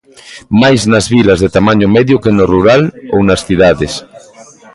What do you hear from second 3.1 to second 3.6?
ou nas